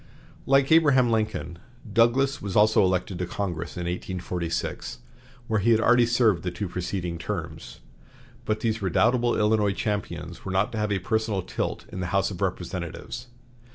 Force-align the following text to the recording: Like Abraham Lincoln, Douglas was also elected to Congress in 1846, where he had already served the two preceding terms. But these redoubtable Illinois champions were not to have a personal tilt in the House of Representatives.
Like 0.47 0.71
Abraham 0.71 1.11
Lincoln, 1.11 1.59
Douglas 1.93 2.41
was 2.41 2.55
also 2.55 2.83
elected 2.83 3.19
to 3.19 3.27
Congress 3.27 3.77
in 3.77 3.81
1846, 3.81 4.97
where 5.45 5.59
he 5.59 5.69
had 5.69 5.79
already 5.79 6.07
served 6.07 6.41
the 6.41 6.49
two 6.49 6.67
preceding 6.67 7.19
terms. 7.19 7.81
But 8.43 8.61
these 8.61 8.81
redoubtable 8.81 9.37
Illinois 9.37 9.73
champions 9.73 10.43
were 10.43 10.51
not 10.51 10.71
to 10.71 10.79
have 10.79 10.91
a 10.91 10.97
personal 10.97 11.43
tilt 11.43 11.85
in 11.91 11.99
the 11.99 12.07
House 12.07 12.31
of 12.31 12.41
Representatives. 12.41 13.27